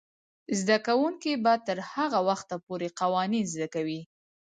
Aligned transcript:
زده 0.59 0.77
کوونکې 0.87 1.31
به 1.43 1.53
تر 1.67 1.77
هغه 1.93 2.19
وخته 2.29 2.55
پورې 2.65 2.87
قوانین 2.99 3.45
زده 3.53 3.67
کوي. 3.75 4.01